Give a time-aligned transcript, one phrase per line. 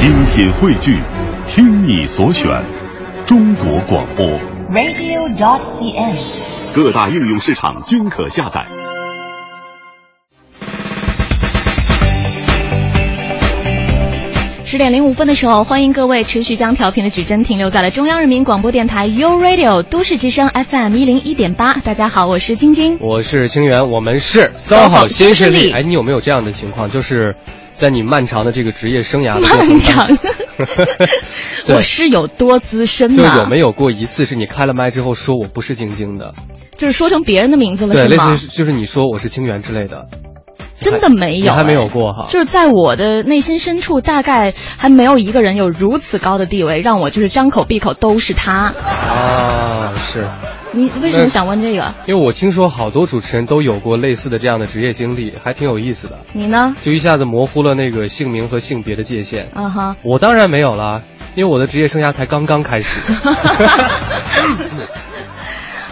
[0.00, 0.98] 精品汇聚，
[1.46, 2.48] 听你所选，
[3.26, 4.24] 中国广播。
[4.70, 6.74] radio.dot.cn，。
[6.74, 8.64] 各大应用市场均可下载。
[14.64, 21.74] 十点零五分的时候，欢迎各位持续将调频的指针停留在了中央人民广播电台 u Radio 都市之声 FM 一零一点八。
[21.74, 22.96] 大家好，我是晶晶。
[23.00, 26.90] 我是清源，我们是 SOHO 新势力哎，你有没有这样的情况？
[26.90, 27.36] 就是
[27.80, 30.06] 在你漫长的这个职业生涯的过程漫长
[31.74, 33.22] 我是有多资深就？
[33.22, 36.34] 有没有过一次是你开了麦之后说我不是晶晶的？
[36.76, 38.48] 就是说成别人的名字了对，类似于？
[38.50, 40.08] 就是你说我是清源之类的，
[40.78, 42.26] 真的没有、你还没有哎过哈？
[42.28, 48.74] 就是在我的内心深处，大概还没有一个人有如此高的地位，让我就是张口闭口都是他。
[48.74, 50.26] 啊，是
[50.72, 51.94] 你为什么想问这个？
[52.06, 56.74] 因为我听说好多主持人都有过类似的这样的职业经历，还挺有意思的，你呢？
[56.82, 59.48] 就一下子模糊了那个姓名和性别的界限。
[59.54, 59.96] 啊哈。
[60.02, 61.02] 我当然没有了，
[61.34, 63.00] 因为我的职业生涯才刚刚开始。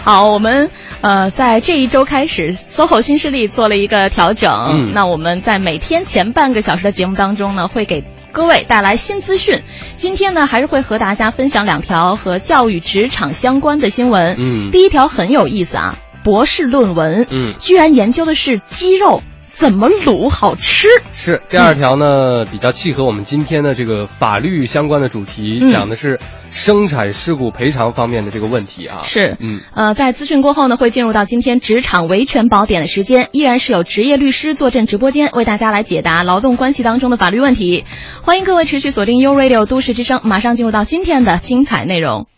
[0.05, 0.71] 好，我们
[1.03, 4.51] 呃在这一周开始，SOHO 新势力做了一个调整。
[4.73, 9.63] 嗯那我们在每天前半个小时的节目当中呢，会给各位带来新资讯。
[9.97, 14.37] 今天呢，还是会和大家分享两条和教育职场相关的新闻。
[14.39, 19.23] 嗯第一条很有意思啊，博士论文，嗯居然研究的是肌肉
[19.59, 20.87] 怎么卤好吃。
[21.13, 26.21] 是第二条呢，比较契合我们今天的这个法律相关的主题，嗯讲的是
[26.53, 29.01] 生产事故赔偿方面的这个问题啊。
[29.03, 37.85] 是，嗯，呃，在资讯过后呢，会进入到今天职场维权宝典的时间，依然是有职业律师坐镇直播间，为大家来解答劳动关系当中的法律问题。
[38.23, 42.29] 欢迎各位持续锁定 U Radio 都市之声，马上进入到今天的精彩内容。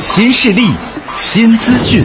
[0.00, 0.72] 新势力，
[1.20, 2.02] 新资讯。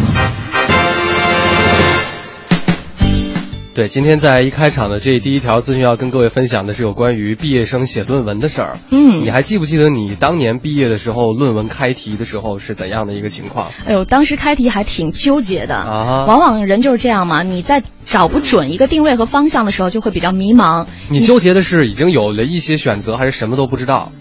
[3.73, 8.77] 对，今天在一开场的这第一条资讯要跟各位分享的是有关于毕业生写论文的事儿。
[8.91, 13.71] 嗯你还记不记得你当年毕业的时候，论文开题的时候是怎样的一个情况？
[13.85, 20.85] 哎呦，当时开题还挺纠结的啊往往人就是这样嘛，你在找不准一个定位和方向的时候，就会比较迷茫。
[21.09, 24.11] 你纠结的是已经有了一些选择，还是什么都不知道？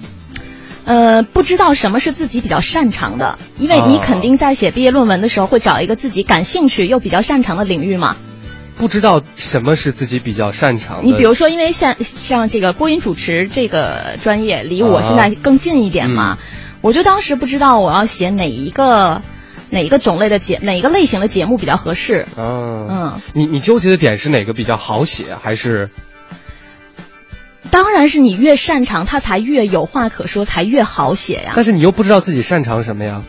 [0.85, 8.15] 呃，不知道什么是自己比较擅长的，因为你哦肯定在写毕业论文的时候会找一个自己感兴趣又比较擅长的领域嘛。
[8.81, 11.05] 不知道什么是自己比较擅长的。
[11.05, 16.39] 你比如说，因为像像这个播音主持这个专业离我现在更近一点嘛，啊
[16.81, 19.21] 我就当时不知道我要写哪一个
[19.69, 22.27] 哪一个种类的节哪一个类型的节目比较合适。
[22.39, 25.91] 嗯嗯，你你纠结的点是哪个比较好写，还是
[27.71, 31.53] 当然是你越擅长，他才越有话可说，才越好写呀。
[31.55, 33.23] 但是你又不知道自己擅长什么呀？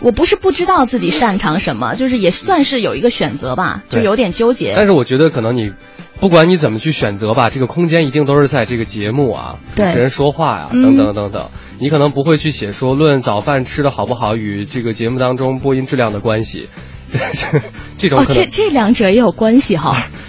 [0.00, 4.72] 我不是不知道自己擅长什么，就是也算是有一个选择吧，就有点纠结。
[4.76, 5.72] 但是我觉得可能你，
[6.20, 11.46] 不管你怎么去选择吧，这个空间一定都是在这个节目啊，主持人说话呀、嗯等等等等。
[11.78, 16.68] 你可能不会去写说论早饭吃的好不好与这个节目当中播音质量的关系，
[17.12, 17.60] 这
[17.96, 19.96] 这种这这两者也有关系哈。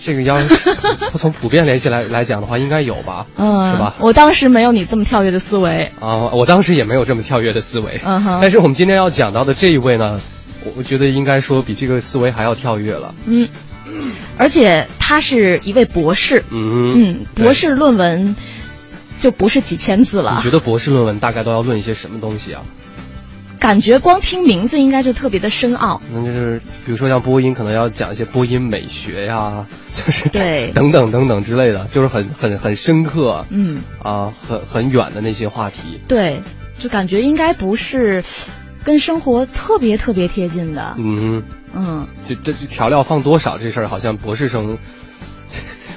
[0.00, 0.38] 这个要
[1.14, 3.26] 从普遍联系来来讲的话，应该有吧？
[3.36, 3.94] 嗯，是吧？
[4.00, 5.92] 我当时没有你这么跳跃的思维。
[6.00, 8.00] 啊，我当时也没有这么跳跃的思维。
[8.04, 10.20] 嗯哼但是我们今天要讲到的这一位呢，
[10.64, 13.14] 我我觉得应该说比这个思维还要跳跃了。
[13.26, 13.48] 嗯，
[14.38, 16.44] 而且他是一位博士。
[16.50, 18.36] 嗯嗯，博士论文
[19.18, 22.62] 就不是几千字了你觉，得博士论文大概都要论一些什么东西啊？
[23.58, 26.00] 感觉光听名字应该就特别的深奥。
[26.12, 36.00] 那就是比如说像播音，可能要讲一些播音美学呀， 就是对等等等等之类的，就是很很很深刻嗯，啊，很很远的那些话题。
[36.06, 36.42] 对，
[36.78, 38.22] 就感觉应该不是
[38.84, 40.94] 跟生活特别特别贴近的。
[40.98, 41.42] 嗯，
[41.74, 44.78] 嗯，就这这调料放多少这事儿，好像博士生。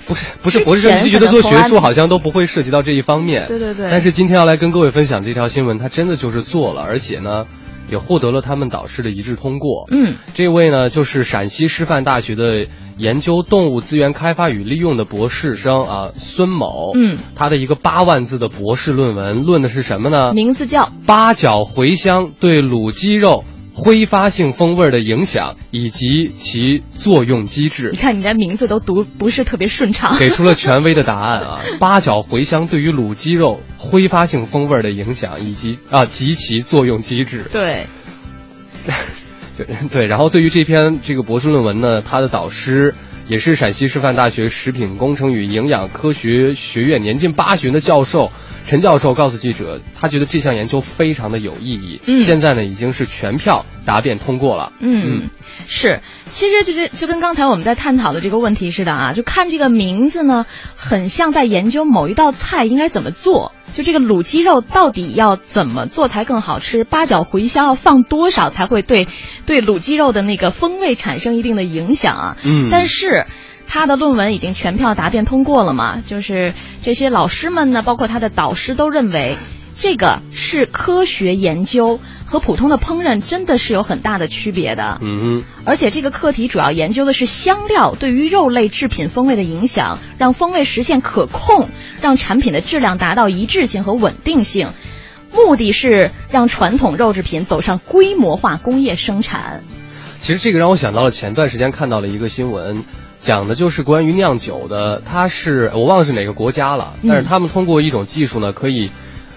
[0.10, 3.46] 不是不是博士生，前就觉得做学术好像都不会涉及到这一方面。
[3.48, 7.46] 对对对但是今天要来跟各位分享这条新闻，他真的就是做了，而且呢，
[7.92, 9.86] 也获得了他们导师的一致通过。
[9.92, 12.66] 嗯，这位呢，就是陕西师范大学的
[12.98, 16.92] 研究动物资源开发与利用的博士生啊，孙某。
[16.96, 20.34] 嗯，他的一个八万字的博士论文，论的是什么呢？
[20.34, 27.98] 名字叫八角茴香对卤鸡肉挥发性风味的影响以及其作用机制你。
[27.98, 30.18] 看你连名字都读不是特别顺畅。
[30.18, 31.62] 给出了权威的答案啊！
[31.80, 37.44] 八角茴香对于卤鸡肉挥发性风味的影响，以及啊及其作用机制。
[37.52, 37.88] 对，
[39.58, 42.96] 对对，然后对于这篇这个博士论文呢，他的导师
[43.30, 48.32] 也是陕西师范大学食品工程与营养科学学院年近八旬的教授
[48.66, 52.02] 陈教授告诉记者，他觉得这项研究非常的有意义。
[52.08, 54.74] 嗯现在呢已经是全票答辩通过了。
[54.80, 55.30] 嗯，
[55.68, 63.54] 是，其实就是就跟刚才我们在探讨的这个问题似的啊，就看这个名字呢，很像在研究某一道菜应该怎么做。
[63.74, 66.84] 就这个卤鸡肉到底要怎么做才更好吃？
[66.84, 69.08] 八角、茴香要放多少才会对
[69.46, 72.38] 对卤鸡肉的那个风味产生一定的影响啊？
[72.44, 73.26] 嗯但是。
[73.72, 76.02] 他的论文已经全票答辩通过了嘛？
[76.08, 79.38] 就是这些老师们呢，包括他的导师都认为，
[79.76, 82.00] 这个是科学研究，
[82.30, 85.00] 和普通的烹饪真的是有很大的区别的。
[85.02, 85.44] 嗯哼。
[85.66, 91.70] 而且这个课题主要研究的是香料对于肉类制品风味的影响，让风味实现可控，
[92.02, 94.70] 让产品的质量达到一致性和稳定性。
[95.34, 99.64] 目的是让传统肉制品走上规模化工业生产。
[100.20, 102.84] 其实这个让我想到了前段时间看到了一个新闻，
[103.20, 108.92] 讲的就是关于酿酒的，它是我忘了是哪个国家了，嗯但是他们通过一种技术呢，可以。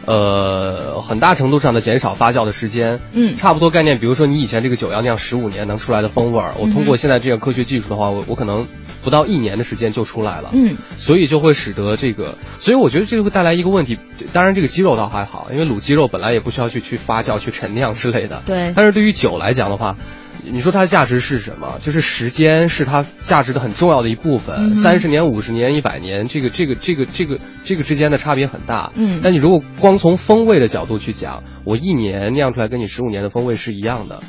[0.04, 3.98] 呃，很大程度上的减少发酵的时间，嗯差不多概念。
[3.98, 8.66] 比如说，你以前这个酒要酿十五年能出来的风味儿，我通过现在这个科学技术的话，我我可能
[9.02, 10.50] 不到一年的时间就出来了。
[10.52, 13.98] 嗯，所以就会使得这个，所以我觉得这个会带来一个问题。
[14.32, 18.42] 当然，这个鸡肉倒还好，因为卤鸡肉本来也不需要去去发酵、去陈酿之类的。
[18.46, 19.96] 对但是对于酒来讲的话，
[20.44, 21.78] 你说它的价值是什么？
[21.82, 24.70] 就是时间是它价值的很重要的一部分。
[24.70, 28.92] 嗯三十、年、五十年、一百年，这个这个这个这个这个之间的差别很大。
[28.94, 34.20] 嗯但你如果光从风味的角度去讲，我一年酿出来跟你十五年的风味是一样的。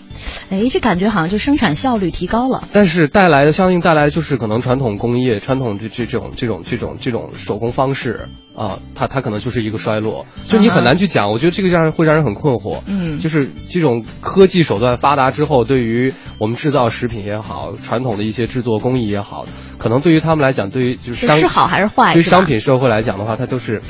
[0.50, 2.64] 哎，这感觉好像就生产效率提高了。
[2.72, 11.32] 但是带来的相应带来的就是可能传统工业、传统这这这种这种这种这种手工方式啊，它它可能就是一个衰落，就你很难去讲。
[11.32, 12.82] 我觉得这个让人会让人很困惑。
[12.88, 19.46] 嗯就是这种科技手段发达之后，对于我们制造食品也好，传统的一些制作工艺也好，
[19.78, 23.82] 可能对于他们来讲，对于就是商是好还是坏对于商品社会来讲的话，它都是。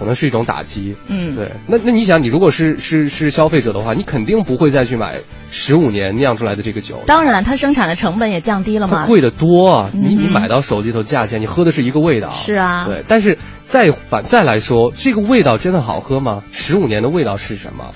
[0.00, 1.50] 可能是一种打击，嗯对。
[1.68, 5.18] 那那你想，你如果是是是消费者的话，你肯定不会再去买
[5.50, 9.06] 十五年酿出来的这个酒，当然，它生产的成本也降低了嘛。
[9.06, 9.90] 贵的多啊！
[9.92, 12.30] 你你嗯买到手里头价钱，你喝的是一个味道。
[12.30, 13.04] 是啊对。
[13.06, 16.42] 但是再反再来说，这个味道真的好喝吗？
[16.50, 17.92] 十五年的味道是什么？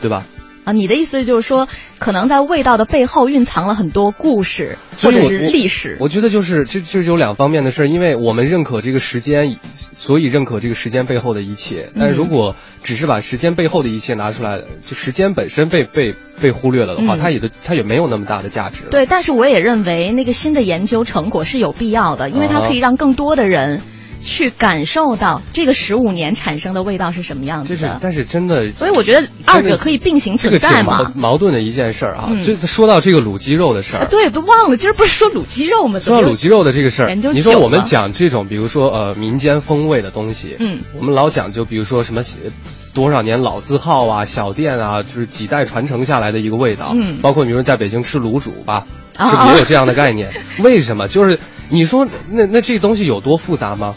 [0.00, 0.22] 对吧？
[0.68, 1.66] 啊，你的意思就是说，
[1.98, 5.96] 可能在味道的背后蕴藏了很多故事或者是历史。
[5.98, 11.88] 我觉得就是这这有两方面的事儿，因为我们认可这个时间，所以认可这个时间背后的一切。
[11.98, 18.82] 但是如果只是把时间背后的一切拿出来，就时间本身被被被忽略了的话，嗯它也都它也没有那么大的价值。
[18.90, 23.80] 对，但是我也认为那个新的研究成果是有必要的，因为它啊可以让更多的人
[24.22, 27.98] 去感受到这个十五年产生的味道是什么样子的。
[28.00, 30.98] 但是真的，所以我觉得二者可以并行存在嘛。
[31.14, 32.26] 矛矛盾的一件事儿啊。
[32.30, 36.00] 嗯这次说到这个卤鸡肉的事儿，啊，对，都忘了，今儿不是说卤鸡肉吗？
[36.00, 42.50] 说到卤鸡肉的这个事儿，你说我们讲这种，比如说呃民间风味的东西，嗯，我们老讲究，比如说什么呃
[42.94, 48.86] 多少年老字号啊、小店啊，就是几代传承下来的一个味道，嗯包括比如说在北京吃卤煮吧，
[49.16, 50.30] 啊是不是也有这样的概念？
[50.62, 51.08] 为什么？
[51.08, 51.38] 就是
[51.68, 53.96] 你说那那这东西有多复杂吗？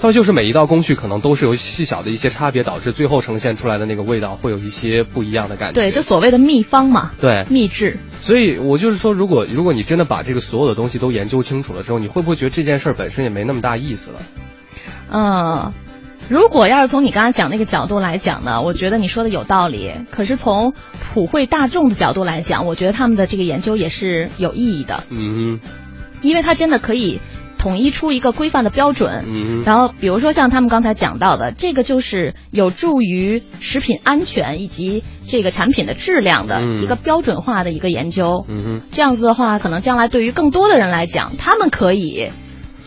[0.00, 5.80] 它就是每一道工序可能都是由细小的一些差别导致最后呈现出来的那个味道会有一些不一样的感觉。
[5.80, 7.98] 对，就所谓的秘方嘛，对秘制。
[8.18, 14.18] 所以我就是说，如果如果你真的把这个所有的东西都研究清楚了之后，你会不会觉得这件事儿本身也没那么大意思了？
[15.12, 15.72] 嗯，
[16.28, 19.92] 如果要是从你刚才讲那个角度来讲呢，我觉得你说的有道理。
[20.10, 20.72] 可是从
[21.12, 25.60] 普惠大众的角度来讲，我觉得他们的这个研究也是有意义的，嗯
[26.22, 27.18] 因为它真的可以
[27.60, 29.26] 统一出一个规范的标准。
[29.26, 38.46] 嗯然后，比如说像他们刚才讲到的，这个就是有助于食品安全以及这个产品的质量的嗯一个标准化的一个研究。
[38.90, 42.30] 这样子的话，可能将来对于更多的人来讲，他们可以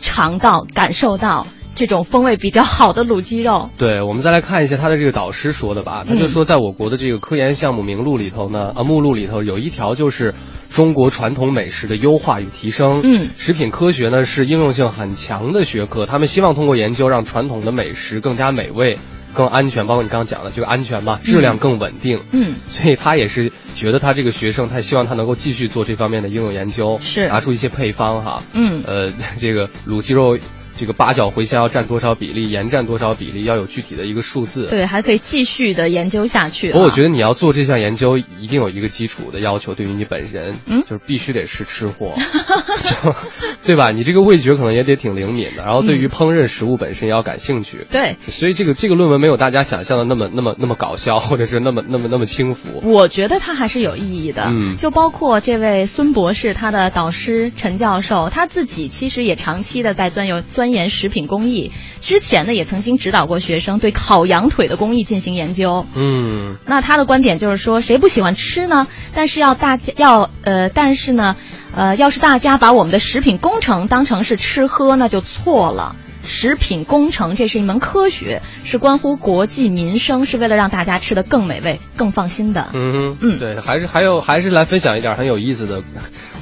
[0.01, 3.69] 尝到、感受到这种风味比较好的卤鸡肉。
[3.77, 6.05] 对，我们再来看一下他的这个导师说的吧。
[6.07, 10.33] 他就说，在我国的这个科研项目名录里头呢，啊目录里头有一条就是
[10.69, 13.01] 中国传统美食的优化与提升。
[13.03, 18.97] 嗯食品科学呢是应用性很强的学科，他们希望通过研究让传统的美食更加美味、
[19.33, 22.19] 更安全，包括你刚刚讲的这个安全嘛，质量更稳定。
[22.31, 28.43] 嗯所以他也是觉得他这个学生，他希望他能够继续做这方面的应用研究，是拿出一些配方哈。
[28.53, 30.37] 嗯呃，这个卤鸡肉，
[30.77, 34.67] 这个八角茴香要占多少比例，盐占多少比例，要有具体的一个数字。。
[34.69, 36.73] 对，还可以继续的研究下去、啊。
[36.73, 42.15] 不过我觉得你要做这项研究，一定有一个基础的要求，对于你本人，嗯就是必须得是吃货，
[42.79, 43.15] 就
[43.63, 43.91] 对吧？
[43.91, 47.85] 你这个味觉可能也得挺灵敏的，然后对于烹饪食物本身也要感兴趣。
[47.91, 52.79] 对，所以这个这个论文没有大家想象的那么那么那么搞笑，或者是那么那么那么轻浮。
[52.89, 54.43] 我觉得它还是有意义的。
[54.51, 61.71] 嗯就包括这位孙博士，他的导师陈教授，他自己其实也长期的在钻研钻研食品工艺。
[62.01, 65.85] 之前呢，也曾经指导过学生对烤羊腿的工艺进行研究。
[65.95, 68.87] 嗯那他的观点就是说，谁不喜欢吃呢？
[69.13, 71.35] 但是要大家要呃，但是呢，
[71.75, 75.95] 呃，要是大家把我们的食品工程当成是吃喝，那就错了。
[76.23, 82.69] 食品工程，这是一门科学，是关乎国计民生，是为了让大家吃得更美味、更放心的。
[82.73, 85.83] 嗯嗯对，还是还有还是来分享一点很有意思的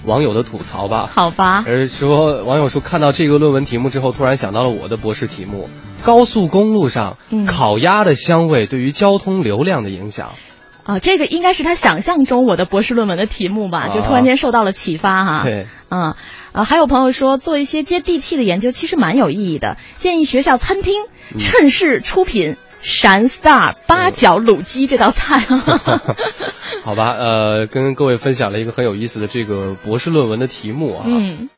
[0.05, 1.09] 网友的吐槽吧。
[1.11, 5.69] 好吧，而说网友说看到这个论文题目之后，突然想到了我的博士题目：
[6.03, 10.33] 高速公路上嗯烤鸭的香味对于交通流量的影响。
[10.83, 15.43] 啊，这个应该是他想象中我的博士论文的题目吧，就突然间受到了启发哈。
[15.43, 16.15] 对，嗯，
[16.53, 20.95] 呃，还有朋友说做一些接地气的研究，其实蛮有意义的，建议学校餐厅
[21.37, 26.01] 趁势出品闪 star 八角卤鸡这道菜啊。
[26.83, 31.03] 好吧，呃，跟各位分享了一个很有意思的这个博士论文的题目啊。
[31.05, 31.49] 嗯。